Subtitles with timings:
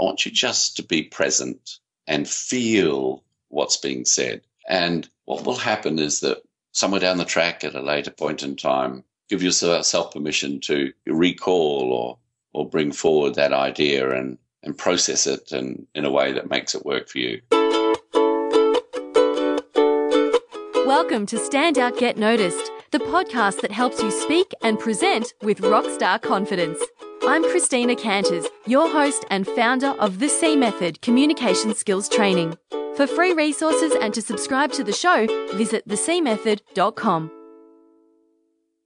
[0.00, 4.40] I want you just to be present and feel what's being said.
[4.66, 6.42] And what will happen is that
[6.72, 11.92] somewhere down the track at a later point in time, give yourself permission to recall
[11.92, 12.18] or,
[12.54, 16.86] or bring forward that idea and, and process it in a way that makes it
[16.86, 17.42] work for you.
[20.86, 25.60] Welcome to Stand Out Get Noticed, the podcast that helps you speak and present with
[25.60, 26.82] rockstar confidence.
[27.26, 32.56] I'm Christina Canters, your host and founder of the C Method Communication Skills Training.
[32.96, 37.30] For free resources and to subscribe to the show, visit thecmethod.com.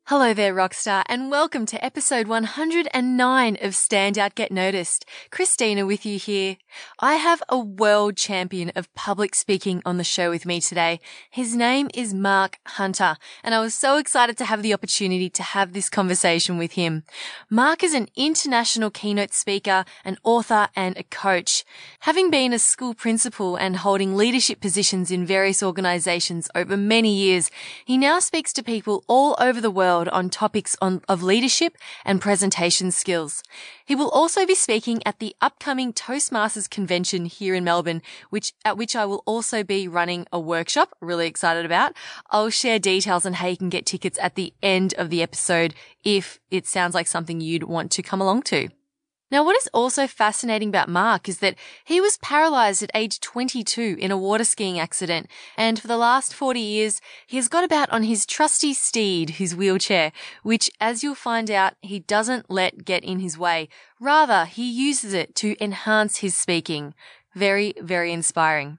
[0.08, 5.06] Hello there, Rockstar, and welcome to episode 109 of Stand Out Get Noticed.
[5.30, 6.58] Christina with you here.
[6.98, 11.00] I have a world champion of public speaking on the show with me today.
[11.30, 15.42] His name is Mark Hunter, and I was so excited to have the opportunity to
[15.42, 17.04] have this conversation with him.
[17.48, 21.64] Mark is an international keynote speaker, an author, and a coach.
[22.00, 27.50] Having been a school principal and holding leadership positions in various organizations over many years,
[27.86, 31.76] he now speaks to people all over the world world on topics on, of leadership
[32.04, 33.42] and presentation skills.
[33.84, 38.76] He will also be speaking at the upcoming Toastmasters convention here in Melbourne, which, at
[38.76, 40.96] which I will also be running a workshop.
[41.00, 41.92] Really excited about.
[42.30, 45.74] I'll share details on how you can get tickets at the end of the episode
[46.02, 48.68] if it sounds like something you'd want to come along to.
[49.30, 53.96] Now, what is also fascinating about Mark is that he was paralyzed at age 22
[53.98, 55.28] in a water skiing accident.
[55.56, 59.56] And for the last 40 years, he has got about on his trusty steed, his
[59.56, 63.68] wheelchair, which, as you'll find out, he doesn't let get in his way.
[63.98, 66.94] Rather, he uses it to enhance his speaking.
[67.34, 68.78] Very, very inspiring.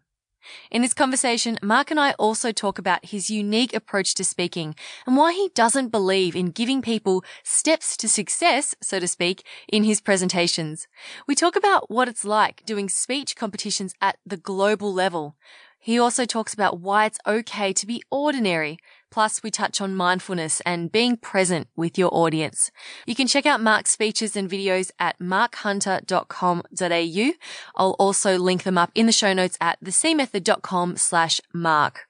[0.71, 5.15] In this conversation, Mark and I also talk about his unique approach to speaking and
[5.15, 10.01] why he doesn't believe in giving people steps to success, so to speak, in his
[10.01, 10.87] presentations.
[11.27, 15.35] We talk about what it's like doing speech competitions at the global level.
[15.79, 18.79] He also talks about why it's okay to be ordinary,
[19.15, 22.69] Plus, we touch on mindfulness and being present with your audience.
[23.05, 27.31] You can check out Mark's speeches and videos at markhunter.com.au.
[27.77, 32.09] I'll also link them up in the show notes at thecmethod.com slash mark.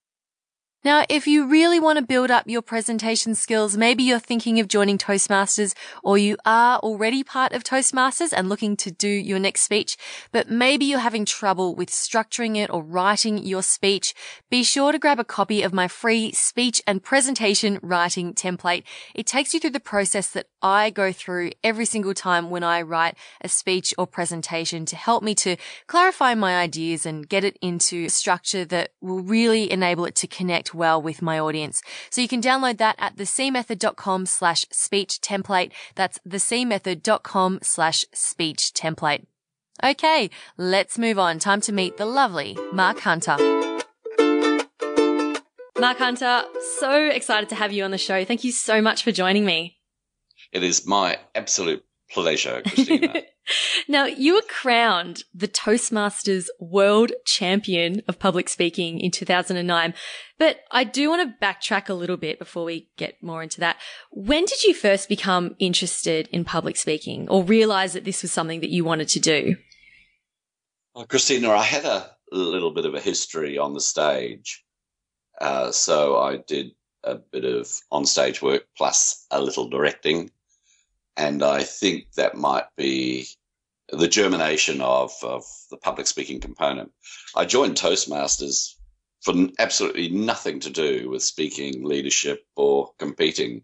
[0.86, 4.68] Now, if you really want to build up your presentation skills, maybe you're thinking of
[4.68, 5.74] joining Toastmasters
[6.04, 9.98] or you are already part of Toastmasters and looking to do your next speech,
[10.32, 14.14] but maybe you're having trouble with structuring it or writing your speech,
[14.52, 18.84] be sure to grab a copy of my free speech and presentation writing template.
[19.16, 22.82] It takes you through the process that I go through every single time when I
[22.82, 27.60] write a speech or presentation to help me to clarify my ideas and get it
[27.62, 31.84] into a structure that will really enable it to connect well with my audience.
[32.10, 35.72] So you can download that at thecmethod.com slash speech template.
[35.94, 39.28] That's thecmethod.com slash speech template.
[39.84, 41.38] Okay, let's move on.
[41.38, 43.38] Time to meet the lovely Mark Hunter.
[45.78, 46.46] Mark Hunter,
[46.80, 48.26] so excited to have you on the show.
[48.26, 49.75] Thank you so much for joining me.
[50.56, 53.24] It is my absolute pleasure, Christina.
[53.90, 59.94] now, you were crowned the Toastmasters World Champion of Public Speaking in 2009.
[60.40, 63.76] But I do want to backtrack a little bit before we get more into that.
[64.12, 68.62] When did you first become interested in public speaking or realize that this was something
[68.62, 69.58] that you wanted to do?
[70.96, 74.64] Well, Christina, I had a little bit of a history on the stage.
[75.42, 76.72] Uh, so I did
[77.04, 80.32] a bit of on-stage work plus a little directing
[81.18, 83.28] and I think that might be
[83.90, 86.92] the germination of, of the public speaking component.
[87.36, 88.76] I joined Toastmasters
[89.22, 93.62] for absolutely nothing to do with speaking, leadership, or competing.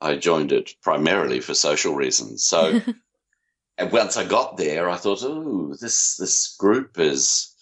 [0.00, 2.44] I joined it primarily for social reasons.
[2.44, 2.80] So,
[3.78, 7.54] and once I got there, I thought, oh, this this group is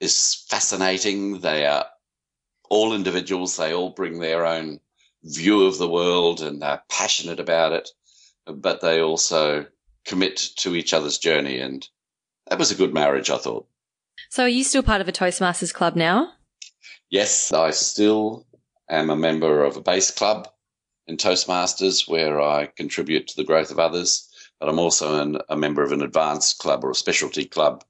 [0.00, 1.40] is fascinating.
[1.40, 1.86] They are
[2.68, 3.56] all individuals.
[3.56, 4.80] They all bring their own
[5.24, 7.90] view of the world, and they're passionate about it
[8.52, 9.66] but they also
[10.04, 11.58] commit to each other's journey.
[11.58, 11.86] And
[12.48, 13.66] that was a good marriage, I thought.
[14.28, 16.32] So, are you still part of a Toastmasters club now?
[17.08, 18.46] Yes, I still
[18.88, 20.48] am a member of a base club
[21.06, 24.26] in Toastmasters where I contribute to the growth of others.
[24.60, 27.82] But I'm also an, a member of an advanced club or a specialty club,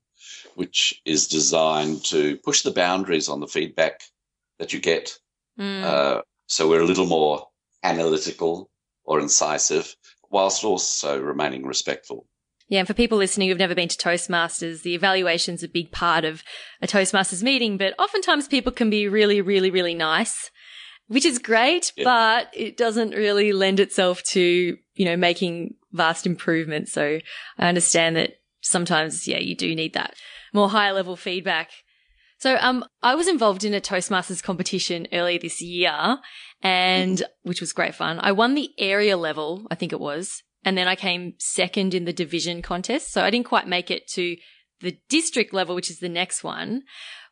[0.54, 4.02] which is designed to push the boundaries on the feedback
[4.58, 5.18] that you get.
[5.58, 5.82] Mm.
[5.82, 7.48] Uh, so we're a little more
[7.82, 8.70] analytical
[9.04, 9.96] or incisive
[10.30, 12.26] whilst also remaining respectful.
[12.68, 16.24] Yeah, and for people listening who've never been to Toastmasters, the evaluation's a big part
[16.24, 16.44] of
[16.80, 20.52] a Toastmasters meeting, but oftentimes people can be really, really, really nice,
[21.08, 22.04] which is great, yeah.
[22.04, 26.92] but it doesn't really lend itself to, you know, making vast improvements.
[26.92, 27.18] So
[27.58, 30.14] I understand that sometimes, yeah, you do need that
[30.52, 31.70] more higher level feedback.
[32.40, 36.18] So, um, I was involved in a Toastmasters competition earlier this year
[36.62, 38.18] and which was great fun.
[38.18, 42.06] I won the area level, I think it was, and then I came second in
[42.06, 43.12] the division contest.
[43.12, 44.36] So I didn't quite make it to
[44.80, 46.82] the district level, which is the next one.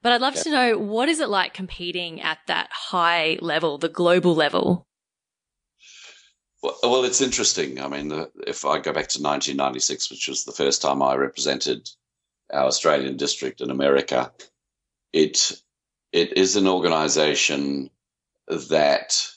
[0.03, 3.89] But I'd love to know what is it like competing at that high level, the
[3.89, 4.87] global level?
[6.63, 7.81] Well, well, it's interesting.
[7.81, 11.89] I mean, if I go back to 1996, which was the first time I represented
[12.53, 14.31] our Australian district in America,
[15.13, 15.53] it
[16.13, 17.91] it is an organisation
[18.49, 19.29] that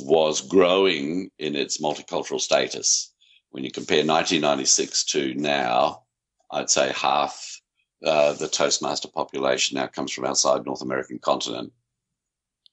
[0.00, 3.12] was growing in its multicultural status.
[3.50, 6.02] When you compare 1996 to now,
[6.50, 7.60] I'd say half
[8.04, 11.72] uh, the Toastmaster population now comes from outside North American continent.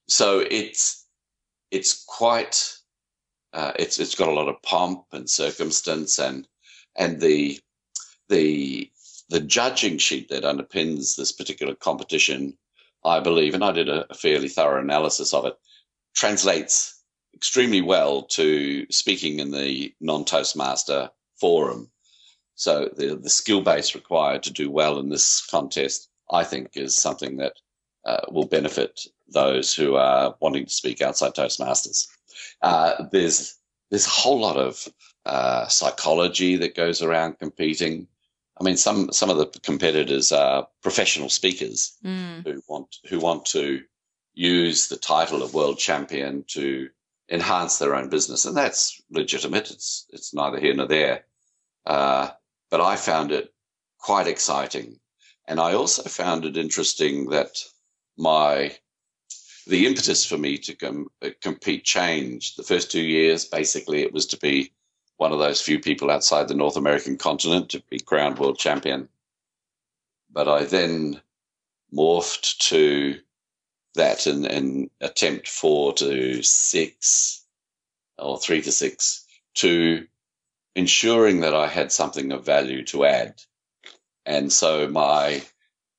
[0.08, 1.06] So it's
[1.70, 2.74] it's quite
[3.52, 6.48] uh, it's it's got a lot of pomp and circumstance and
[6.96, 7.60] and the
[8.28, 8.90] the
[9.30, 12.58] the judging sheet that underpins this particular competition,
[13.04, 15.54] I believe, and I did a, a fairly thorough analysis of it,
[16.14, 17.00] translates
[17.34, 21.10] extremely well to speaking in the non Toastmaster
[21.40, 21.90] forum.
[22.56, 26.94] So the, the skill base required to do well in this contest, I think, is
[26.94, 27.54] something that
[28.04, 32.06] uh, will benefit those who are wanting to speak outside Toastmasters.
[32.62, 33.56] Uh, there's
[33.90, 34.88] there's a whole lot of
[35.24, 38.06] uh, psychology that goes around competing.
[38.60, 42.44] I mean, some some of the competitors are professional speakers mm.
[42.44, 43.82] who want who want to
[44.34, 46.90] use the title of world champion to
[47.30, 49.70] enhance their own business, and that's legitimate.
[49.70, 51.24] It's it's neither here nor there.
[51.86, 52.30] Uh,
[52.70, 53.52] but I found it
[53.98, 55.00] quite exciting,
[55.48, 57.64] and I also found it interesting that
[58.18, 58.76] my
[59.66, 62.58] the impetus for me to com- uh, compete changed.
[62.58, 64.72] The first two years, basically, it was to be
[65.20, 69.06] one of those few people outside the North American continent to be crowned world champion.
[70.30, 71.20] But I then
[71.94, 73.18] morphed to
[73.96, 77.44] that and, and attempt four to six
[78.16, 79.26] or three to six
[79.56, 80.06] to
[80.74, 83.42] ensuring that I had something of value to add.
[84.24, 85.42] And so my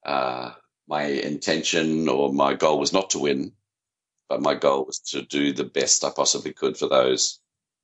[0.03, 0.53] uh,
[0.87, 3.51] my intention or my goal was not to win,
[4.29, 7.39] but my goal was to do the best I possibly could for those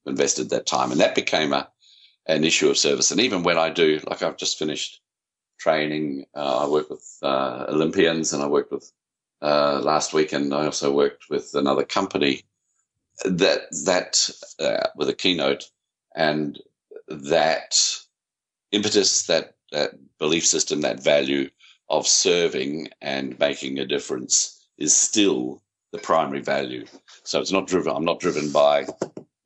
[0.08, 0.92] invested that time.
[0.92, 1.70] And that became a
[2.28, 3.12] an issue of service.
[3.12, 5.02] And even when I do, like I've just finished
[5.60, 8.92] training, uh, I work with uh, Olympians and I worked with
[9.42, 12.44] uh, last week, and I also worked with another company
[13.24, 15.66] that that uh, with a keynote
[16.16, 16.60] and
[17.08, 17.80] that
[18.72, 21.50] impetus, that that belief system, that value
[21.90, 25.62] of serving and making a difference is still
[25.92, 26.86] the primary value.
[27.24, 27.96] So it's not driven.
[27.96, 28.88] I'm not driven by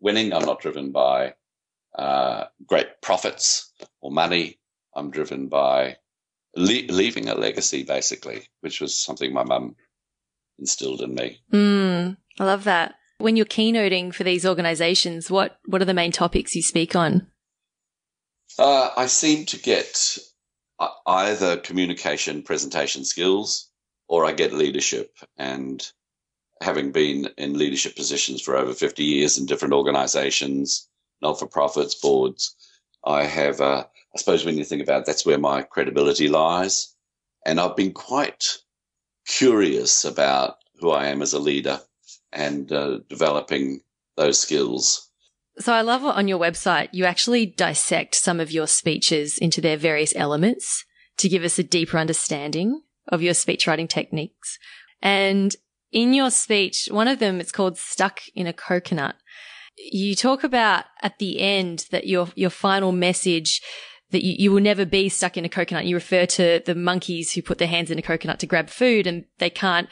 [0.01, 0.33] winning.
[0.33, 1.35] I'm not driven by
[1.97, 3.71] uh, great profits
[4.01, 4.59] or money.
[4.95, 5.97] I'm driven by
[6.55, 9.75] le- leaving a legacy, basically, which was something my mum
[10.59, 11.39] instilled in me.
[11.53, 12.95] Mm, I love that.
[13.19, 17.27] When you're keynoting for these organizations, what, what are the main topics you speak on?
[18.57, 20.17] Uh, I seem to get
[20.79, 23.69] uh, either communication presentation skills
[24.07, 25.15] or I get leadership.
[25.37, 25.87] And
[26.61, 30.87] having been in leadership positions for over 50 years in different organizations,
[31.21, 32.55] not for profits, boards,
[33.03, 36.95] I have, uh, I suppose when you think about it, that's where my credibility lies.
[37.45, 38.57] And I've been quite
[39.27, 41.79] curious about who I am as a leader
[42.31, 43.81] and uh, developing
[44.17, 45.09] those skills.
[45.59, 49.77] So I love on your website, you actually dissect some of your speeches into their
[49.77, 50.85] various elements
[51.17, 54.57] to give us a deeper understanding of your speech writing techniques.
[55.01, 55.55] And
[55.91, 59.15] in your speech, one of them, it's called Stuck in a Coconut.
[59.77, 63.61] You talk about at the end that your, your final message
[64.11, 65.85] that you, you will never be stuck in a coconut.
[65.85, 69.07] You refer to the monkeys who put their hands in a coconut to grab food
[69.07, 69.87] and they can't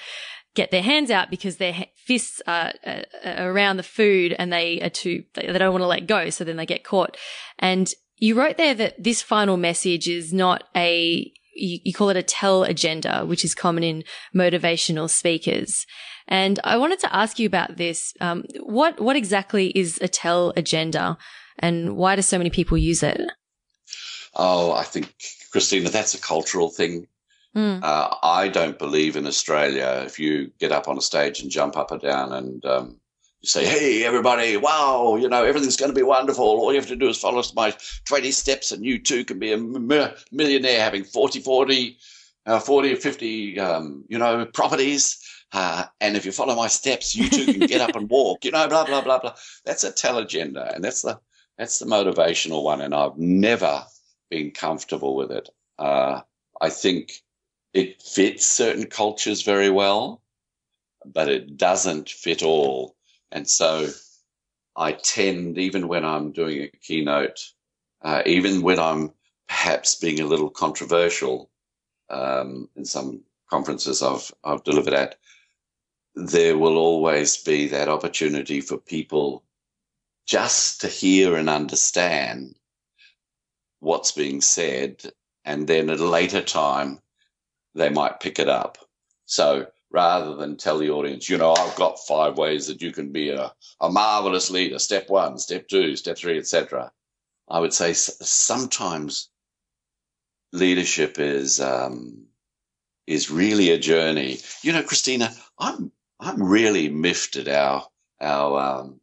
[0.56, 4.89] get their hands out because their fists are, uh, around the food and they are
[4.89, 6.29] too, they don't want to let go.
[6.29, 7.18] So then they get caught.
[7.58, 12.18] And you wrote there that this final message is not a, you, you call it
[12.18, 14.03] a tell agenda, which is common in
[14.36, 15.86] motivational speakers.
[16.27, 18.13] And I wanted to ask you about this.
[18.22, 21.18] Um, what, what exactly is a tell agenda
[21.58, 23.20] and why do so many people use it?
[24.36, 25.13] Oh, I think,
[25.51, 27.08] Christina, that's a cultural thing.
[27.56, 27.84] Mm.
[27.84, 31.77] Uh, I don't believe in Australia if you get up on a stage and jump
[31.77, 32.99] up or down and um,
[33.41, 36.43] you say, hey, everybody, wow, you know, everything's going to be wonderful.
[36.43, 37.74] All you have to do is follow my
[38.05, 39.58] 20 steps and you too can be a
[40.31, 41.98] millionaire having 40, 40,
[42.46, 45.24] uh, 40 or 50, um, you know, properties.
[45.53, 48.51] Uh, and if you follow my steps, you too can get up and walk, you
[48.51, 49.36] know, blah, blah, blah, blah.
[49.65, 50.74] That's a tell agenda.
[50.75, 51.19] And that's the,
[51.58, 52.81] that's the motivational one.
[52.81, 53.86] And I've never
[54.29, 55.50] been comfortable with it.
[55.77, 56.22] Uh,
[56.60, 57.13] I think
[57.74, 60.22] it fits certain cultures very well,
[61.05, 62.96] but it doesn't fit all.
[63.31, 63.88] And so
[64.75, 67.39] I tend, even when I'm doing a keynote,
[68.01, 69.12] uh, even when I'm
[69.48, 71.50] perhaps being a little controversial
[72.09, 75.15] um, in some conferences I've, I've delivered at,
[76.15, 79.43] there will always be that opportunity for people
[80.27, 82.55] just to hear and understand
[83.79, 85.03] what's being said.
[85.45, 87.00] And then at a later time,
[87.75, 88.77] they might pick it up.
[89.25, 93.12] So rather than tell the audience, you know, I've got five ways that you can
[93.12, 96.91] be a, a marvelous leader, step one, step two, step three, etc.
[97.50, 99.29] I would say sometimes
[100.51, 102.27] leadership is um,
[103.08, 104.39] is really a journey.
[104.62, 107.88] You know, Christina, I'm I'm really miffed at our
[108.22, 109.00] our um,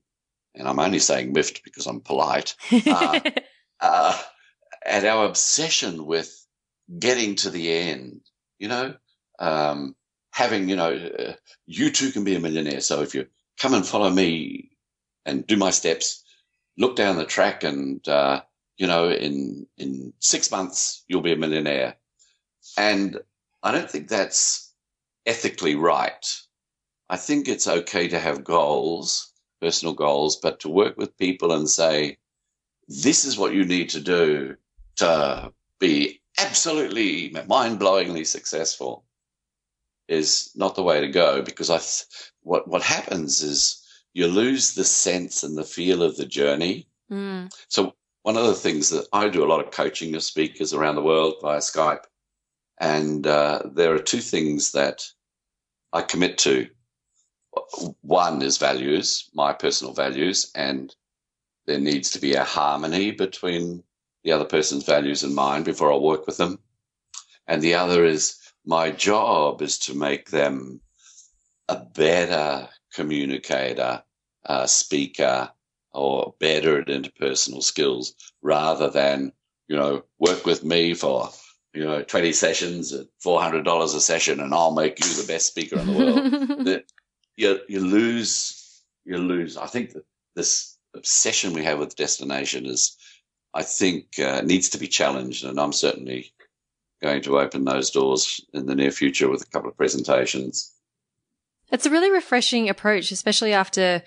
[0.55, 2.55] and I'm only saying miffed because I'm polite.
[2.87, 3.21] Uh,
[3.81, 4.23] uh,
[4.85, 6.47] at our obsession with
[6.99, 8.21] getting to the end,
[8.59, 8.95] you know,
[9.39, 9.95] um,
[10.37, 11.33] having, you know, uh,
[11.65, 12.83] you too can be a millionaire.
[12.83, 13.27] So if you
[13.59, 14.71] come and follow me
[15.25, 16.23] and do my steps,
[16.77, 18.43] look down the track and, uh,
[18.77, 21.97] you know, in, in six months, you'll be a millionaire.
[22.77, 23.19] And
[23.63, 24.75] I don't think that's
[25.25, 26.27] ethically right.
[27.09, 31.67] I think it's okay to have goals, personal goals, but to work with people and
[31.67, 32.19] say,
[32.89, 34.57] this is what you need to do
[34.97, 35.51] to
[35.81, 39.07] be absolutely mind blowingly successful
[40.09, 42.05] is not the way to go because I, th-
[42.43, 43.83] what, what happens is
[44.15, 46.89] you lose the sense and the feel of the journey.
[47.11, 47.53] Mm.
[47.69, 50.97] So one of the things that I do a lot of coaching of speakers around
[50.97, 52.05] the world via Skype.
[52.81, 55.07] And uh, there are two things that
[55.93, 56.69] I commit to.
[58.03, 60.95] One is values, my personal values, and
[61.67, 63.83] there needs to be a harmony between
[64.25, 66.59] the other person's values and mine before I'll work with them.
[67.47, 70.81] And the other is my job is to make them
[71.69, 74.03] a better communicator,
[74.45, 75.51] uh, speaker,
[75.93, 79.33] or better at interpersonal skills rather than,
[79.69, 81.31] you know, work with me for,
[81.73, 85.79] you know, 20 sessions at $400 a session and I'll make you the best speaker
[85.79, 86.83] in the world.
[87.37, 89.57] you, you lose, you lose.
[89.57, 89.95] I think
[90.35, 92.97] this obsession we have with destination is
[93.55, 96.31] I think uh, needs to be challenged, and I'm certainly
[97.03, 100.73] going to open those doors in the near future with a couple of presentations.
[101.71, 104.03] It's a really refreshing approach, especially after,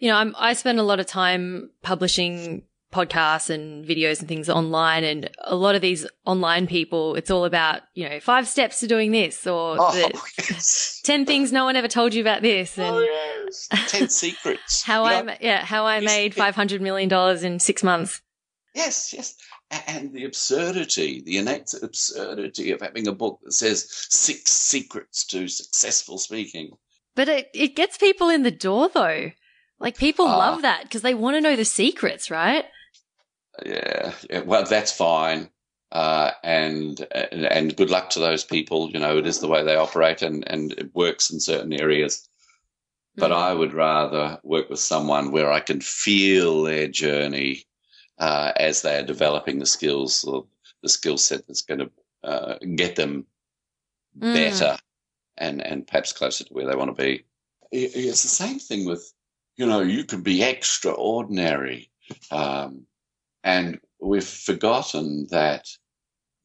[0.00, 2.62] you know, I'm, I spend a lot of time publishing
[2.92, 5.04] podcasts and videos and things online.
[5.04, 8.86] And a lot of these online people, it's all about, you know, five steps to
[8.86, 11.00] doing this or oh, the, yes.
[11.04, 12.78] 10 things no one ever told you about this.
[12.78, 13.68] And oh, yes.
[13.88, 14.82] 10 secrets.
[14.82, 17.12] how I, yeah, how I made $500 million
[17.44, 18.22] in six months.
[18.74, 19.34] Yes, yes.
[19.70, 25.46] And the absurdity, the innate absurdity of having a book that says six secrets to
[25.46, 26.70] successful speaking.
[27.14, 29.30] But it, it gets people in the door though.
[29.78, 32.64] Like people uh, love that because they want to know the secrets, right?
[33.64, 34.40] Yeah, yeah.
[34.40, 35.50] Well, that's fine.
[35.90, 38.90] Uh, and, and, and good luck to those people.
[38.90, 42.28] You know, it is the way they operate, and and it works in certain areas.
[43.16, 43.36] But mm.
[43.36, 47.64] I would rather work with someone where I can feel their journey
[48.18, 50.44] uh, as they are developing the skills or
[50.82, 51.90] the skill set that's going to
[52.24, 53.26] uh, get them
[54.18, 54.32] mm.
[54.32, 54.76] better
[55.36, 57.24] and, and perhaps closer to where they want to be.
[57.70, 59.12] It's the same thing with,
[59.56, 61.90] you know, you can be extraordinary.
[62.30, 62.86] Um,
[63.44, 65.68] and we've forgotten that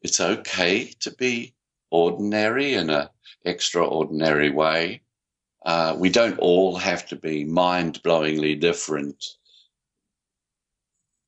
[0.02, 1.56] it's okay to be
[1.92, 3.08] ordinary in an
[3.46, 5.02] extraordinary way.
[5.66, 9.24] Uh, we don't all have to be mind blowingly different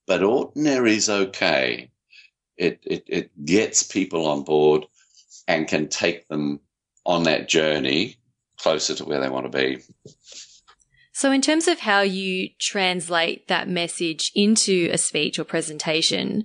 [0.07, 1.89] but ordinary is okay.
[2.57, 4.85] It, it, it gets people on board
[5.47, 6.59] and can take them
[7.05, 8.17] on that journey
[8.57, 9.81] closer to where they want to be.
[11.13, 16.43] So, in terms of how you translate that message into a speech or presentation,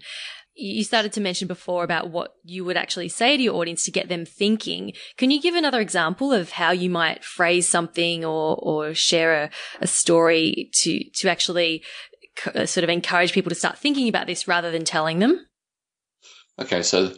[0.55, 3.91] you started to mention before about what you would actually say to your audience to
[3.91, 4.93] get them thinking.
[5.17, 9.51] Can you give another example of how you might phrase something or, or share a,
[9.81, 11.83] a story to, to actually
[12.37, 15.47] sort of encourage people to start thinking about this rather than telling them?
[16.59, 17.13] Okay, so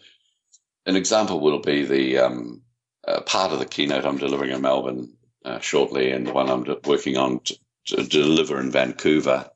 [0.87, 2.63] an example will be the um,
[3.07, 5.15] uh, part of the keynote I'm delivering in Melbourne
[5.45, 9.51] uh, shortly, and the one I'm working on to, to, deliver in Vancouver.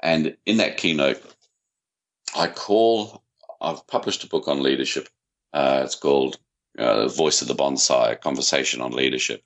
[0.00, 1.22] And in that keynote,
[2.36, 3.22] I call.
[3.60, 5.08] I've published a book on leadership.
[5.52, 6.38] Uh, it's called
[6.78, 9.42] uh, "Voice of the Bonsai: A Conversation on Leadership."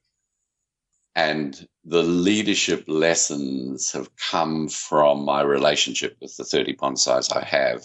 [1.17, 7.85] And the leadership lessons have come from my relationship with the 30 bonsais I have.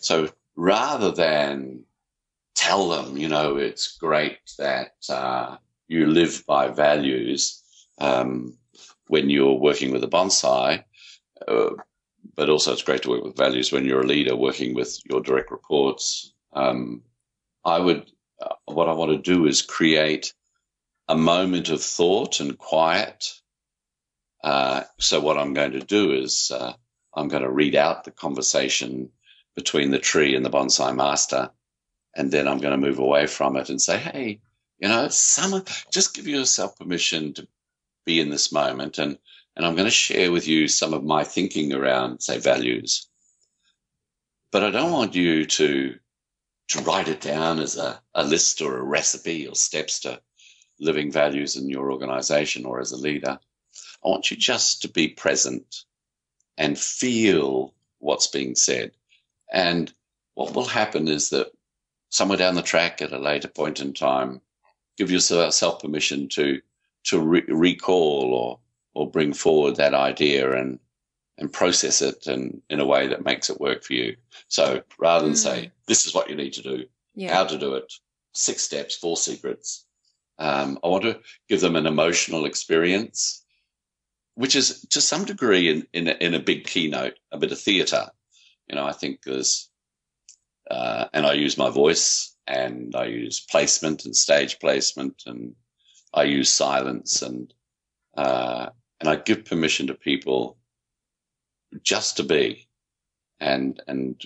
[0.00, 1.84] So rather than
[2.54, 5.56] tell them, you know, it's great that uh,
[5.88, 7.62] you live by values
[7.98, 8.56] um,
[9.08, 10.84] when you're working with a bonsai,
[11.48, 11.70] uh,
[12.36, 15.20] but also it's great to work with values when you're a leader working with your
[15.20, 16.32] direct reports.
[16.52, 17.02] Um,
[17.64, 18.10] I would,
[18.40, 20.32] uh, what I want to do is create
[21.10, 23.34] a moment of thought and quiet.
[24.44, 26.72] Uh, so what I'm going to do is uh,
[27.12, 29.10] I'm going to read out the conversation
[29.56, 31.50] between the tree and the bonsai master,
[32.14, 34.40] and then I'm going to move away from it and say, hey,
[34.78, 37.48] you know, some just give yourself permission to
[38.06, 39.18] be in this moment, and
[39.56, 43.08] and I'm going to share with you some of my thinking around, say, values.
[44.52, 45.96] But I don't want you to
[46.68, 50.20] to write it down as a, a list or a recipe or steps to
[50.80, 53.38] living values in your organization or as a leader.
[54.04, 55.84] I want you just to be present
[56.56, 58.92] and feel what's being said.
[59.52, 59.92] And
[60.34, 61.52] what will happen is that
[62.08, 64.40] somewhere down the track at a later point in time,
[64.96, 66.60] give yourself permission to
[67.04, 68.58] to re- recall or
[68.94, 70.78] or bring forward that idea and
[71.38, 74.16] and process it and in a way that makes it work for you.
[74.48, 75.38] So rather than mm.
[75.38, 76.84] say, this is what you need to do,
[77.14, 77.32] yeah.
[77.34, 77.90] how to do it,
[78.34, 79.86] six steps, four secrets,
[80.40, 83.44] um, I want to give them an emotional experience,
[84.34, 87.60] which is to some degree in, in, a, in a big keynote, a bit of
[87.60, 88.06] theatre.
[88.66, 89.68] You know, I think there's,
[90.70, 95.54] uh, and I use my voice and I use placement and stage placement and
[96.14, 97.52] I use silence and,
[98.16, 100.56] uh, and I give permission to people
[101.82, 102.66] just to be.
[103.40, 104.20] And, and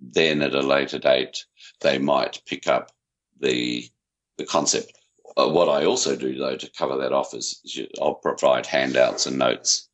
[0.00, 1.44] then at a later date,
[1.80, 2.92] they might pick up
[3.40, 3.88] the,
[4.36, 4.97] the concept.
[5.36, 9.26] Uh, what I also do though to cover that off is, is I'll provide handouts
[9.26, 9.88] and notes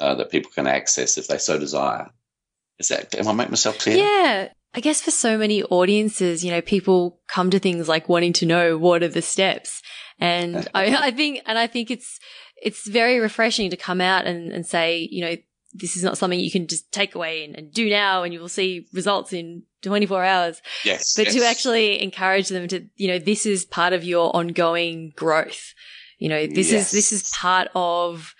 [0.00, 2.10] uh, that people can access if they so desire.
[2.78, 3.96] Is that, am I making myself clear?
[3.98, 4.48] Yeah.
[4.74, 8.46] I guess for so many audiences, you know, people come to things like wanting to
[8.46, 9.82] know what are the steps.
[10.18, 12.18] And I, I think, and I think it's,
[12.60, 15.36] it's very refreshing to come out and, and say, you know,
[15.74, 18.40] this is not something you can just take away and, and, do now and you
[18.40, 20.62] will see results in 24 hours.
[20.84, 21.14] Yes.
[21.16, 21.34] But yes.
[21.34, 25.72] to actually encourage them to, you know, this is part of your ongoing growth.
[26.18, 26.86] You know, this yes.
[26.86, 28.34] is, this is part of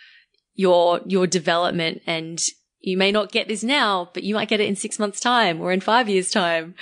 [0.55, 2.41] your, your development and
[2.81, 5.61] you may not get this now, but you might get it in six months time
[5.61, 6.75] or in five years time.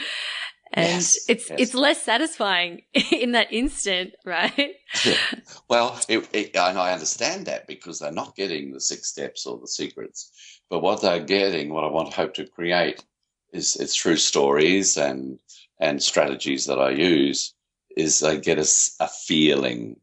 [0.72, 1.60] And yes, it's, yes.
[1.60, 4.74] it's less satisfying in that instant, right?
[5.68, 9.58] well, it, it, and I understand that because they're not getting the six steps or
[9.58, 13.04] the secrets, but what they're getting, what I want to hope to create
[13.52, 15.40] is, is through stories and,
[15.80, 17.52] and strategies that I use
[17.96, 18.68] is they get a,
[19.00, 19.96] a feeling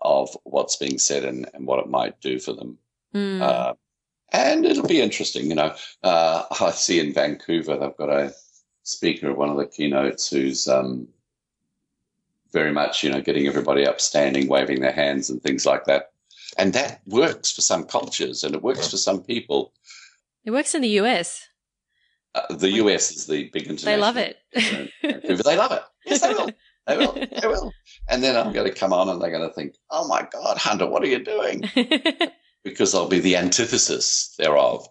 [0.00, 2.78] of what's being said and, and what it might do for them.
[3.14, 3.42] Mm.
[3.42, 3.74] Uh,
[4.32, 5.48] and it'll be interesting.
[5.48, 8.32] You know, uh, I see in Vancouver they've got a
[8.88, 11.08] speaker at one of the keynotes who's um,
[12.52, 16.12] very much, you know, getting everybody up, standing, waving their hands, and things like that.
[16.56, 19.72] And that works for some cultures, and it works for some people.
[20.44, 21.46] It works in the US.
[22.34, 23.92] Uh, the US is the big international.
[23.92, 24.38] They love it.
[25.44, 25.82] They love it.
[26.06, 26.50] Yes, they will.
[26.86, 27.12] They will.
[27.12, 27.72] They will.
[28.08, 30.56] And then I'm going to come on, and they're going to think, "Oh my God,
[30.56, 31.68] Hunter, what are you doing?"
[32.64, 34.88] because I'll be the antithesis thereof,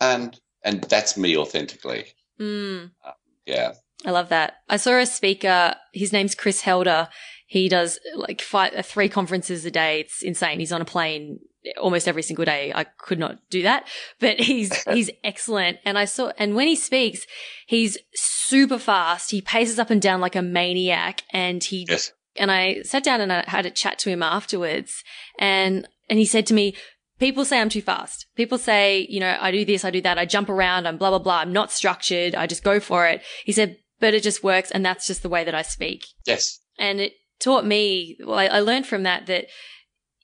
[0.00, 2.06] and and that's me authentically.
[2.40, 2.90] Mm.
[3.04, 3.12] Uh,
[3.46, 3.72] yeah.
[4.04, 4.54] I love that.
[4.68, 5.74] I saw a speaker.
[5.92, 7.08] His name's Chris Helder.
[7.46, 10.00] He does like five, uh, three conferences a day.
[10.00, 10.58] It's insane.
[10.58, 11.38] He's on a plane
[11.80, 12.72] almost every single day.
[12.74, 13.86] I could not do that,
[14.18, 15.78] but he's, he's excellent.
[15.84, 17.26] And I saw, and when he speaks,
[17.66, 19.30] he's super fast.
[19.30, 22.12] He paces up and down like a maniac and he, yes.
[22.36, 25.04] and I sat down and I had a chat to him afterwards
[25.38, 26.74] and, and he said to me,
[27.22, 28.26] people say I'm too fast.
[28.34, 31.10] People say, you know, I do this, I do that, I jump around, I'm blah,
[31.10, 31.38] blah, blah.
[31.38, 32.34] I'm not structured.
[32.34, 33.22] I just go for it.
[33.44, 34.72] He said, but it just works.
[34.72, 36.04] And that's just the way that I speak.
[36.26, 36.58] Yes.
[36.80, 39.46] And it taught me, well, I, I learned from that that,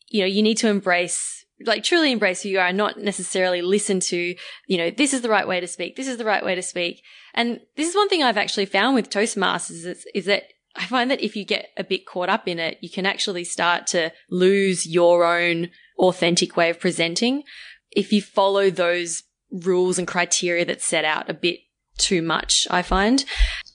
[0.08, 3.62] you know, you need to embrace like truly embrace who you are and not necessarily
[3.62, 4.34] listen to,
[4.68, 5.96] you know, this is the right way to speak.
[5.96, 7.02] This is the right way to speak.
[7.34, 10.44] And this is one thing I've actually found with Toastmasters is, is that
[10.76, 13.42] I find that if you get a bit caught up in it, you can actually
[13.42, 17.42] start to lose your own authentic way of presenting
[17.90, 21.60] if you follow those rules and criteria that set out a bit
[21.96, 23.24] too much, I find.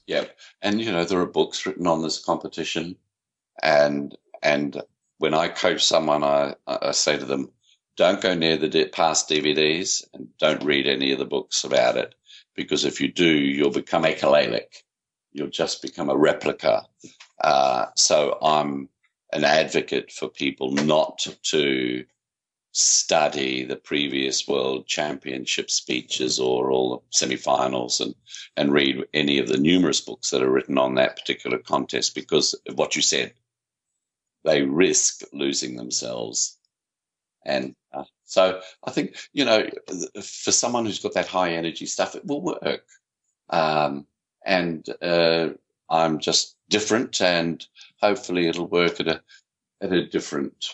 [0.08, 0.26] Yeah.
[0.62, 2.96] And, you know, there are books written on this competition.
[3.62, 4.82] And, and
[5.18, 7.52] when I coach someone, I, I say to them,
[7.96, 12.16] don't go near the past DVDs and don't read any of the books about it.
[12.56, 14.84] Because if you do, you'll become echolalic.
[15.32, 16.86] You'll just become a replica.
[17.44, 18.90] Uh, so I'm
[19.32, 22.06] an advocate for people not to
[22.74, 28.16] study the previous world championship speeches or all the semi-finals and
[28.58, 32.56] and read any of the numerous books that are written on that particular contest because
[32.68, 33.34] of what you said.
[34.44, 36.58] They risk losing themselves.
[37.46, 39.68] And uh, so i think you know
[40.16, 42.86] for someone who's got that high energy stuff it will work.
[43.50, 44.08] Um,
[44.46, 45.50] and uh,
[45.90, 47.66] i'm just different and
[48.02, 49.22] hopefully it'll work at a
[49.82, 50.74] at a different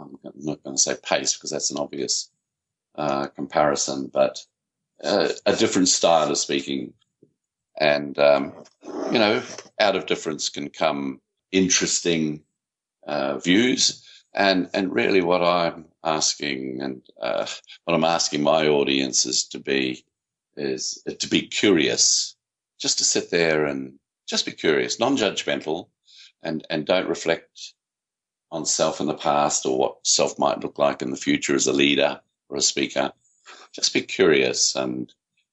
[0.00, 2.30] I'm not going to say pace because that's an obvious
[2.96, 4.44] uh, comparison, but
[5.02, 6.92] uh, a different style of speaking.
[7.78, 9.42] And, um, you know,
[9.78, 11.20] out of difference can come
[11.52, 12.42] interesting
[13.06, 14.06] uh, views.
[14.34, 17.46] And, and really what I'm asking and uh,
[17.84, 20.04] what I'm asking my audience is to be,
[20.56, 22.36] is to be curious,
[22.78, 25.88] just to sit there and just be curious, non-judgmental
[26.42, 27.74] and, and don't reflect
[28.52, 31.66] on self in the past or what self might look like in the future as
[31.66, 33.12] a leader or a speaker.
[33.72, 35.12] Just be curious and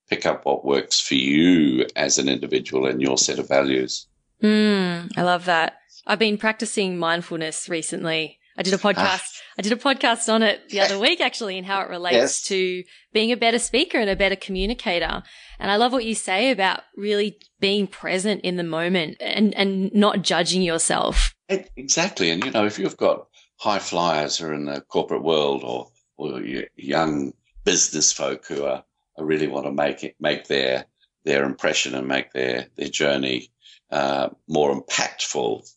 [0.09, 4.07] pick up what works for you as an individual and your set of values.
[4.41, 5.77] Mm, I love that.
[6.05, 8.39] I've been practicing mindfulness recently.
[8.57, 8.97] I did a podcast.
[8.97, 9.41] Ah.
[9.59, 12.41] I did a podcast on it the other week actually and how it relates yes.
[12.43, 12.83] to
[13.13, 15.21] being a better speaker and a better communicator.
[15.59, 19.93] And I love what you say about really being present in the moment and, and
[19.93, 21.35] not judging yourself.
[21.49, 22.29] Exactly.
[22.29, 25.89] And, you know, if you've got high flyers who are in the corporate world or,
[26.17, 26.41] or
[26.75, 27.33] young
[27.63, 28.83] business folk who are,
[29.17, 30.85] are really want to make it, make their,
[31.23, 33.49] their impression and make their, their journey
[33.91, 35.69] uh, more impactful,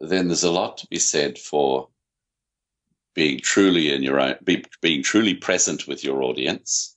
[0.00, 1.88] then there's a lot to be said for
[3.14, 6.96] being truly in your own, be, being truly present with your audience.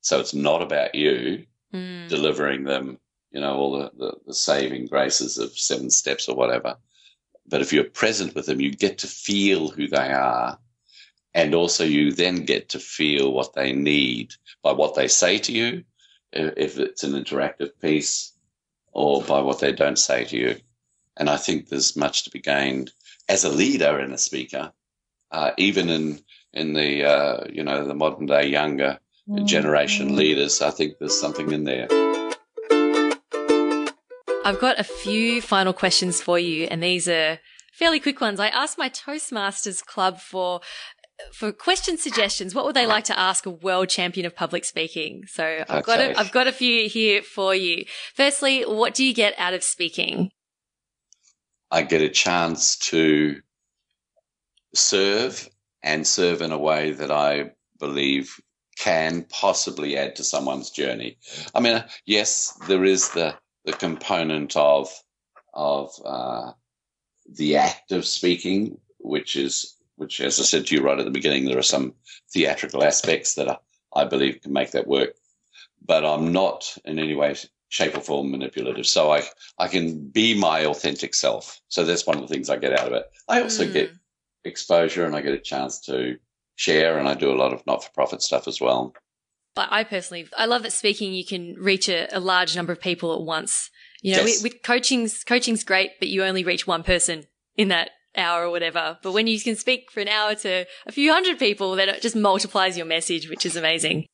[0.00, 2.08] So it's not about you mm.
[2.08, 2.98] delivering them,
[3.30, 6.76] you know, all the, the, the saving graces of seven steps or whatever
[7.48, 10.58] but if you're present with them, you get to feel who they are.
[11.34, 15.52] And also you then get to feel what they need by what they say to
[15.52, 15.84] you,
[16.32, 18.32] if it's an interactive piece,
[18.92, 20.56] or by what they don't say to you.
[21.16, 22.92] And I think there's much to be gained
[23.28, 24.72] as a leader and a speaker,
[25.30, 26.20] uh, even in
[26.52, 28.98] in the uh, you know the modern day younger
[29.44, 30.16] generation mm-hmm.
[30.16, 30.62] leaders.
[30.62, 31.88] I think there's something in there.
[34.48, 37.38] I've got a few final questions for you, and these are
[37.70, 38.40] fairly quick ones.
[38.40, 40.62] I asked my Toastmasters club for
[41.34, 42.54] for question suggestions.
[42.54, 45.24] What would they like to ask a world champion of public speaking?
[45.26, 45.82] So I've okay.
[45.82, 47.84] got a, I've got a few here for you.
[48.14, 50.30] Firstly, what do you get out of speaking?
[51.70, 53.42] I get a chance to
[54.74, 55.46] serve
[55.82, 58.40] and serve in a way that I believe
[58.78, 61.18] can possibly add to someone's journey.
[61.54, 63.36] I mean, yes, there is the
[63.68, 64.88] the component of
[65.52, 66.52] of uh,
[67.28, 71.18] the act of speaking, which is which, as I said to you right at the
[71.18, 71.92] beginning, there are some
[72.32, 73.58] theatrical aspects that I,
[73.94, 75.10] I believe can make that work.
[75.84, 77.34] But I'm not in any way,
[77.68, 78.86] shape, or form manipulative.
[78.86, 79.22] So I
[79.58, 81.60] I can be my authentic self.
[81.68, 83.04] So that's one of the things I get out of it.
[83.28, 83.72] I also mm.
[83.72, 83.90] get
[84.44, 86.16] exposure, and I get a chance to
[86.56, 88.94] share, and I do a lot of not for profit stuff as well.
[89.70, 93.14] I personally, I love that speaking, you can reach a, a large number of people
[93.14, 93.70] at once.
[94.02, 94.42] You know, yes.
[94.42, 97.24] with, with coaching's, coaching's great, but you only reach one person
[97.56, 98.98] in that hour or whatever.
[99.02, 102.02] But when you can speak for an hour to a few hundred people, then it
[102.02, 104.06] just multiplies your message, which is amazing.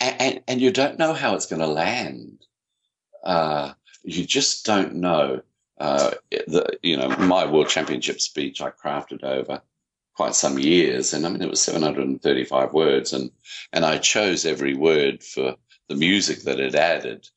[0.00, 2.44] And, and, and you don't know how it's going to land.
[3.24, 5.42] Uh, you just don't know.
[5.78, 9.60] Uh, the, you know, my world championship speech I crafted over
[10.16, 13.30] quite some years, and I mean it was 735 words, and
[13.72, 15.56] and I chose every word for
[15.88, 17.28] the music that it added.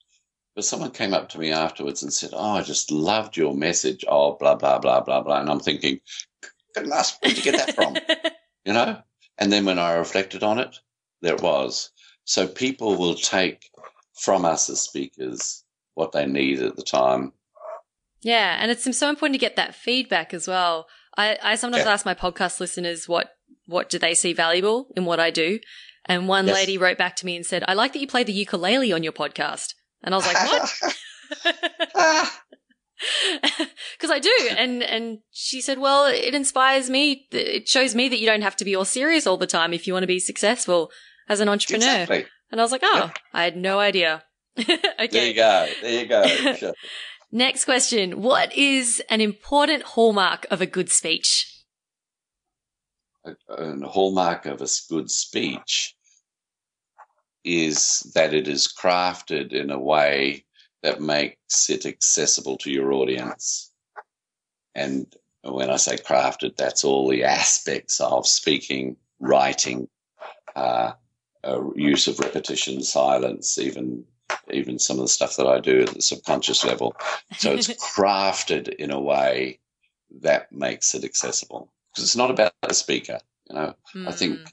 [0.55, 4.03] But someone came up to me afterwards and said, "Oh, I just loved your message."
[4.07, 5.99] Oh, blah blah blah blah blah, and I'm thinking,
[6.73, 7.97] goodness, where'd you get that from?
[8.65, 9.01] you know.
[9.37, 10.75] And then when I reflected on it,
[11.21, 11.91] there it was.
[12.25, 13.69] So people will take
[14.13, 15.63] from us as speakers
[15.95, 17.31] what they need at the time.
[18.21, 20.87] Yeah, and it's so important to get that feedback as well.
[21.17, 21.93] I, I sometimes yeah.
[21.93, 23.31] ask my podcast listeners what
[23.65, 25.59] what do they see valuable in what I do.
[26.05, 26.55] And one yes.
[26.55, 29.03] lady wrote back to me and said, I like that you play the ukulele on
[29.03, 29.75] your podcast.
[30.01, 30.37] And I was like,
[31.95, 32.31] what?
[33.97, 34.49] Because I do.
[34.57, 37.27] And, and she said, well, it inspires me.
[37.31, 39.87] It shows me that you don't have to be all serious all the time if
[39.87, 40.91] you want to be successful
[41.27, 41.85] as an entrepreneur.
[41.85, 42.25] Exactly.
[42.51, 43.11] And I was like, oh.
[43.33, 44.23] I had no idea.
[44.59, 45.07] okay.
[45.07, 45.67] There you go.
[45.81, 46.27] There you go.
[46.55, 46.73] Sure.
[47.31, 48.21] Next question.
[48.21, 51.63] What is an important hallmark of a good speech?
[53.23, 55.95] A, a hallmark of a good speech
[57.43, 60.45] is that it is crafted in a way
[60.81, 63.71] that makes it accessible to your audience.
[64.73, 65.13] And
[65.43, 69.87] when I say crafted, that's all the aspects of speaking writing,
[70.55, 70.93] uh,
[71.43, 74.05] uh, use of repetition, silence, even
[74.51, 76.95] even some of the stuff that I do at the subconscious level.
[77.37, 79.59] So it's crafted in a way
[80.21, 83.19] that makes it accessible because it's not about the speaker.
[83.49, 84.07] You know, mm.
[84.07, 84.45] I think hmm.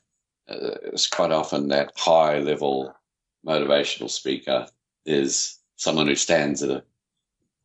[0.48, 2.94] uh, it's quite often that high level
[3.46, 4.66] motivational speaker
[5.04, 6.82] is someone who stands at a,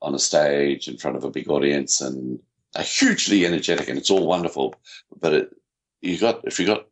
[0.02, 2.40] on a stage in front of a big audience and
[2.76, 4.76] are hugely energetic and it's all wonderful.
[5.20, 5.56] But it,
[6.02, 6.88] you got if you got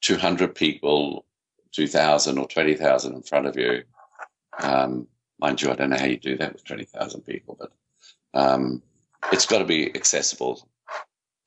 [0.00, 1.24] 200 people,
[1.72, 3.82] 2,000 or 20,000 in front of you,
[4.62, 5.06] um,
[5.40, 7.72] mind you, I don't know how you do that with 20,000 people, but
[8.34, 8.82] um,
[9.32, 10.68] it's got to be accessible.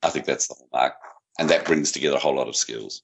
[0.02, 0.94] I think that's the hallmark.
[1.38, 3.02] And that brings together a whole lot of skills.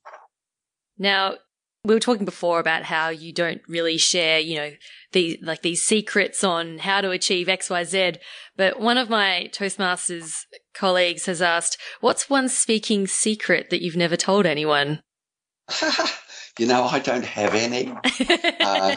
[0.98, 1.36] Now,
[1.84, 4.70] we were talking before about how you don't really share, you know,
[5.12, 8.18] these like these secrets on how to achieve XYZ.
[8.56, 10.44] But one of my Toastmasters
[10.74, 15.00] colleagues has asked, what's one speaking secret that you've never told anyone?
[16.58, 17.94] you know, I don't have any
[18.60, 18.96] uh,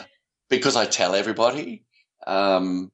[0.52, 1.86] because I tell everybody.
[2.28, 2.92] Um,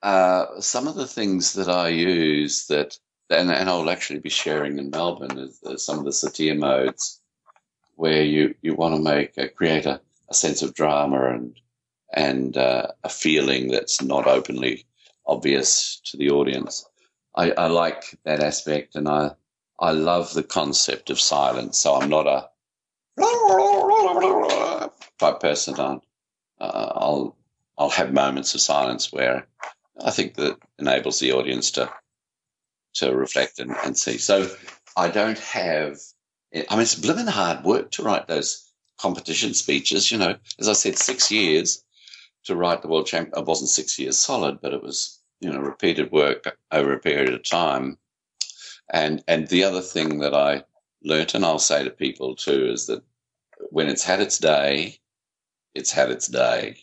[0.00, 2.96] uh, some of the things that I use that,
[3.28, 7.20] and, and I'll actually be sharing in Melbourne, is, is some of the satir modes
[7.96, 11.60] where you, you want to make uh, create a, a, sense of drama and
[12.14, 14.86] and uh, a feeling that's not openly
[15.26, 16.86] obvious to the audience.
[17.34, 19.32] I, I, like that aspect, and I
[19.78, 21.78] I love the concept of silence.
[21.80, 22.48] So I'm not a
[25.18, 25.78] type person.
[25.80, 26.00] On
[26.60, 27.36] uh, I'll
[27.76, 29.46] I'll have moments of silence where
[30.02, 31.90] I think that enables the audience to
[32.94, 34.18] to reflect and, and see.
[34.18, 34.50] So
[34.96, 35.98] I don't have
[36.54, 40.10] I mean, it's blimmin' hard work to write those competition speeches.
[40.10, 41.84] You know, as I said, six years
[42.44, 43.38] to write the world champion.
[43.38, 47.34] It wasn't six years solid, but it was, you know, repeated work over a period
[47.34, 47.98] of time.
[48.90, 50.64] And, and the other thing that I
[51.04, 53.02] learnt, and I'll say to people too, is that
[53.70, 54.98] when it's had its day,
[55.78, 56.76] it's had its day.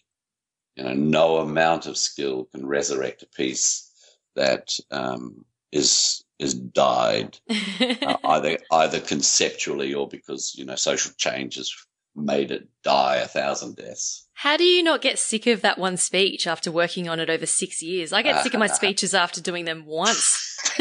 [0.75, 3.89] You know, no amount of skill can resurrect a piece
[4.35, 11.55] that um, is is died uh, either either conceptually or because you know social change
[11.55, 11.71] has
[12.15, 14.27] made it die a thousand deaths.
[14.33, 17.45] How do you not get sick of that one speech after working on it over
[17.45, 18.13] six years?
[18.13, 20.57] I get sick of my speeches after doing them once.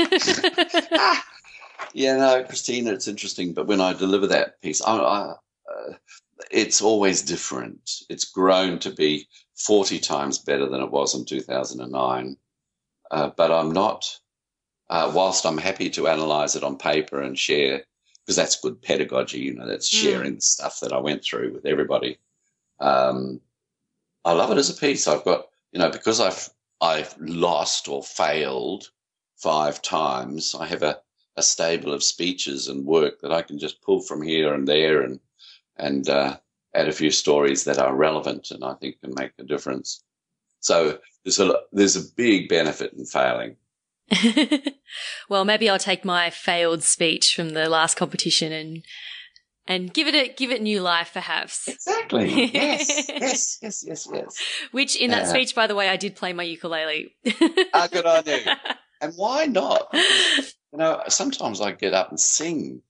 [1.92, 5.92] yeah, no, Christina, it's interesting, but when I deliver that piece, I, I, uh,
[6.50, 8.02] it's always different.
[8.09, 12.37] It's grown to be forty times better than it was in two thousand and nine.
[13.11, 14.18] Uh, but I'm not
[14.90, 17.85] uh, whilst I'm happy to analyze it on paper and share,
[18.20, 20.02] because that's good pedagogy, you know, that's mm.
[20.02, 22.18] sharing the stuff that I went through with everybody.
[22.80, 23.40] Um,
[24.24, 25.07] I love it as a piece.
[25.07, 26.48] I've got, you know, because I've,
[26.80, 28.90] I've lost or failed
[29.37, 30.98] five times, I have a,
[31.37, 35.02] a stable of speeches and work that I can just pull from here and there
[35.02, 35.20] and,
[35.76, 36.38] and, uh,
[36.74, 40.02] add a few stories that are relevant and I think can make a difference.
[40.60, 43.56] So there's a, there's a big benefit in failing.
[45.28, 48.84] well, maybe I'll take my failed speech from the last competition and
[49.66, 51.68] and give it a give it new life, perhaps.
[51.68, 52.50] Exactly.
[52.54, 53.08] Yes.
[53.08, 53.58] yes.
[53.62, 53.84] Yes.
[53.87, 54.08] Yes.
[54.12, 54.37] Yes.
[54.72, 57.14] Which in that uh, speech, by the way, I did play my ukulele.
[57.72, 58.38] ah, good on you.
[59.00, 59.88] And why not?
[59.92, 62.80] You know, sometimes I get up and sing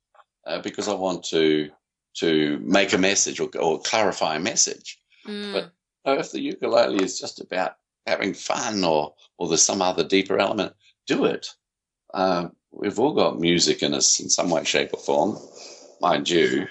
[0.47, 1.70] uh, because I want to
[2.14, 4.98] to make a message or, or clarify a message.
[5.27, 5.53] Mm.
[5.53, 9.83] But you know, if the ukulele is just about having fun or or there's some
[9.83, 10.74] other deeper element,
[11.07, 11.48] do it.
[12.12, 15.38] Uh, we've all got music in us in some way, shape, or form.
[16.00, 16.66] Mind you,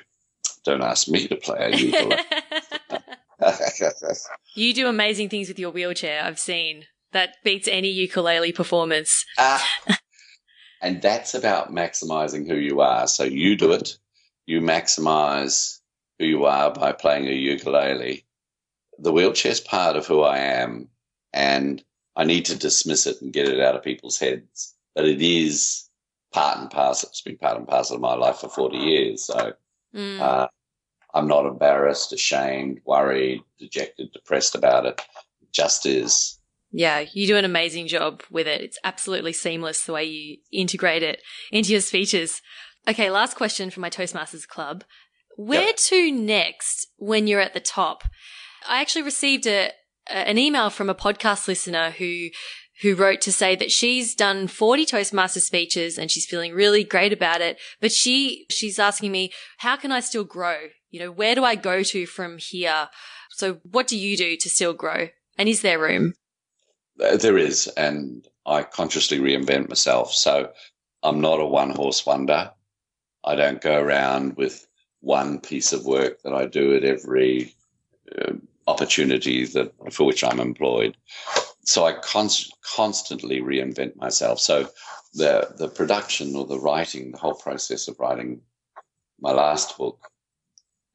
[0.63, 2.17] don't ask me to play a ukulele.
[4.55, 6.23] you do amazing things with your wheelchair.
[6.23, 9.25] I've seen that beats any ukulele performance.
[9.37, 9.59] Uh,
[10.81, 13.07] and that's about maximizing who you are.
[13.07, 13.97] So you do it.
[14.45, 15.79] You maximize
[16.19, 18.25] who you are by playing a ukulele.
[18.99, 20.89] The wheelchair's part of who I am,
[21.31, 21.83] and
[22.15, 24.75] I need to dismiss it and get it out of people's heads.
[24.95, 25.89] But it is
[26.31, 27.09] part and parcel.
[27.09, 29.25] It's been part and parcel of my life for 40 years.
[29.25, 29.53] So
[29.95, 30.19] mm.
[30.19, 30.47] uh,
[31.13, 35.01] I'm not embarrassed, ashamed, worried, dejected, depressed about it.
[35.41, 36.39] It just is.
[36.71, 38.61] Yeah, you do an amazing job with it.
[38.61, 42.41] It's absolutely seamless the way you integrate it into your speeches.
[42.87, 44.83] Okay, last question from my Toastmasters Club.
[45.37, 45.77] Where yep.
[45.77, 48.03] to next when you're at the top?
[48.67, 49.71] I actually received a,
[50.07, 52.27] an email from a podcast listener who
[52.81, 57.13] who wrote to say that she's done 40 Toastmaster speeches and she's feeling really great
[57.13, 57.59] about it.
[57.79, 60.57] But she, she's asking me, how can I still grow?
[60.89, 62.89] You know, where do I go to from here?
[63.29, 65.09] So what do you do to still grow?
[65.37, 66.13] And is there room?
[66.97, 67.67] There is.
[67.77, 70.11] And I consciously reinvent myself.
[70.11, 70.51] So
[71.03, 72.51] I'm not a one horse wonder.
[73.25, 74.67] I don't go around with
[75.01, 77.53] one piece of work that I do at every
[78.17, 78.33] uh,
[78.67, 80.95] opportunity that for which I'm employed.
[81.65, 84.39] So I const- constantly reinvent myself.
[84.39, 84.69] So
[85.13, 88.41] the the production or the writing, the whole process of writing
[89.19, 90.09] my last book,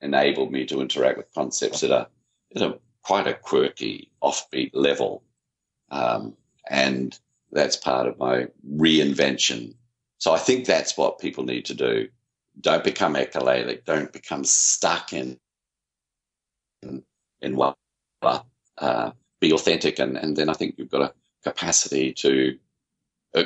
[0.01, 2.09] enabled me to interact with concepts at a
[2.55, 5.23] at a quite a quirky, offbeat level,
[5.91, 6.37] um,
[6.69, 7.19] and
[7.53, 9.75] that's part of my reinvention.
[10.19, 12.09] So I think that's what people need to do.
[12.61, 13.85] Don't become echolalic.
[13.85, 15.38] Don't become stuck in
[16.83, 17.03] in,
[17.40, 17.77] in what.
[18.79, 22.59] Uh, be authentic, and, and then I think you've got a capacity to
[23.35, 23.44] uh,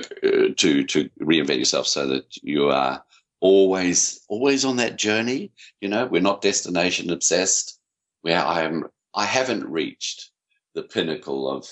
[0.57, 3.03] to to reinvent yourself so that you are
[3.41, 5.53] always always on that journey.
[5.81, 7.79] You know, we're not destination obsessed.
[8.23, 10.31] Where I am, I haven't reached
[10.75, 11.69] the pinnacle of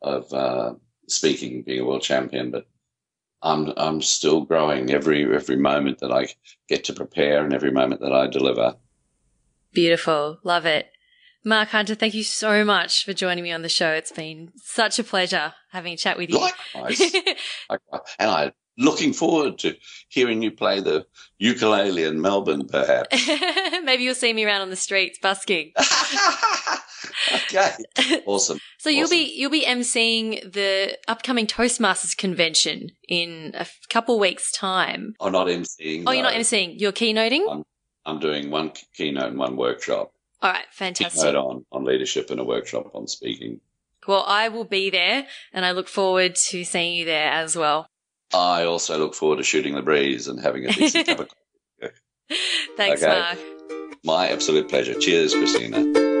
[0.00, 0.74] of uh,
[1.08, 2.66] speaking, being a world champion, but
[3.42, 6.28] I'm I'm still growing every every moment that I
[6.68, 8.76] get to prepare and every moment that I deliver.
[9.72, 10.88] Beautiful, love it.
[11.44, 13.90] Mark Hunter, thank you so much for joining me on the show.
[13.90, 16.38] It's been such a pleasure having a chat with you.
[16.38, 17.00] Likewise.
[17.70, 19.74] and I'm looking forward to
[20.08, 21.04] hearing you play the
[21.38, 23.26] ukulele in Melbourne, perhaps.
[23.82, 25.72] Maybe you'll see me around on the streets busking.
[27.32, 27.70] okay.
[28.26, 28.58] Awesome.
[28.78, 35.14] So you'll be you'll be emceeing the upcoming Toastmasters convention in a couple weeks' time.
[35.20, 36.04] I'm not emceeing.
[36.06, 36.78] Oh, you're not emceeing.
[36.80, 37.44] You're keynoting.
[37.50, 37.62] I'm,
[38.04, 40.12] I'm doing one keynote and one workshop.
[40.40, 41.20] All right, fantastic.
[41.22, 43.60] Keynote on, on leadership and a workshop on speaking.
[44.08, 47.86] Well, I will be there and I look forward to seeing you there as well.
[48.34, 51.28] I also look forward to shooting the breeze and having a decent cup of
[51.80, 51.94] coffee.
[52.76, 53.12] Thanks, Okay.
[53.20, 53.38] Mark.
[54.04, 54.98] My absolute pleasure.
[54.98, 56.11] Cheers, Christina.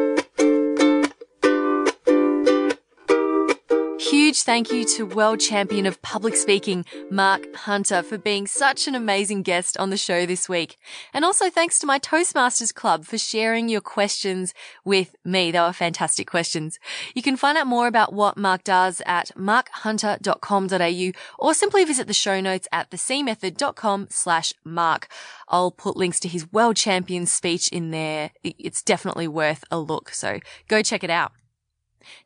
[4.32, 8.94] Huge thank you to world champion of public speaking, Mark Hunter, for being such an
[8.94, 10.78] amazing guest on the show this week.
[11.12, 14.54] And also thanks to my Toastmasters Club for sharing your questions
[14.86, 15.50] with me.
[15.50, 16.78] They were fantastic questions.
[17.14, 22.14] You can find out more about what Mark does at markhunter.com.au or simply visit the
[22.14, 25.08] show notes at thecmethod.com slash mark.
[25.48, 28.30] I'll put links to his world champion speech in there.
[28.42, 30.08] It's definitely worth a look.
[30.08, 31.32] So go check it out.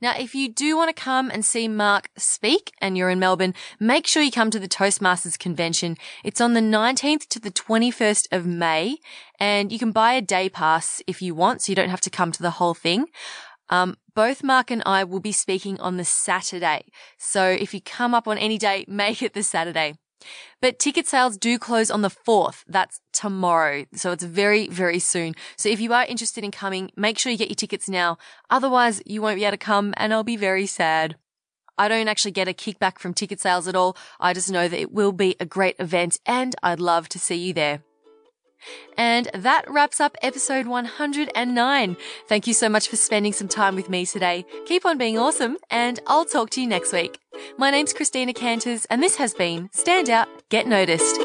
[0.00, 3.54] Now, if you do want to come and see Mark speak and you're in Melbourne,
[3.78, 5.96] make sure you come to the Toastmasters convention.
[6.24, 8.98] It's on the 19th to the 21st of May
[9.38, 12.10] and you can buy a day pass if you want, so you don't have to
[12.10, 13.06] come to the whole thing.
[13.68, 16.86] Um, both Mark and I will be speaking on the Saturday.
[17.18, 19.94] So if you come up on any day, make it the Saturday.
[20.60, 22.64] But ticket sales do close on the 4th.
[22.66, 23.86] That's tomorrow.
[23.94, 25.34] So it's very, very soon.
[25.56, 28.18] So if you are interested in coming, make sure you get your tickets now.
[28.50, 31.16] Otherwise, you won't be able to come and I'll be very sad.
[31.78, 33.96] I don't actually get a kickback from ticket sales at all.
[34.20, 37.36] I just know that it will be a great event and I'd love to see
[37.36, 37.82] you there.
[38.96, 41.96] And that wraps up episode 109.
[42.28, 44.44] Thank you so much for spending some time with me today.
[44.64, 47.18] Keep on being awesome, and I'll talk to you next week.
[47.58, 51.20] My name's Christina Canters, and this has been Stand Out, Get Noticed.